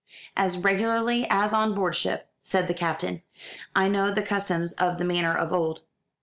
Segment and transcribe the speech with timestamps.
[0.35, 3.21] "As regularly as on board ship," said the Captain.
[3.75, 5.83] "I know the customs of the manor of old."